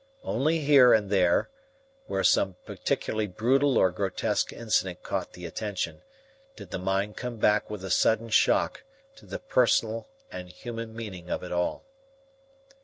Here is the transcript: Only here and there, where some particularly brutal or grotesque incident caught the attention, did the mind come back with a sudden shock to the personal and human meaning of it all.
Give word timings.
Only 0.23 0.61
here 0.61 0.95
and 0.95 1.11
there, 1.11 1.51
where 2.07 2.23
some 2.23 2.55
particularly 2.65 3.27
brutal 3.27 3.77
or 3.77 3.91
grotesque 3.91 4.51
incident 4.51 5.03
caught 5.03 5.33
the 5.33 5.45
attention, 5.45 6.01
did 6.55 6.71
the 6.71 6.79
mind 6.79 7.15
come 7.17 7.37
back 7.37 7.69
with 7.69 7.83
a 7.85 7.91
sudden 7.91 8.29
shock 8.29 8.81
to 9.17 9.27
the 9.27 9.37
personal 9.37 10.07
and 10.31 10.49
human 10.49 10.95
meaning 10.95 11.29
of 11.29 11.43
it 11.43 11.51
all. 11.51 11.85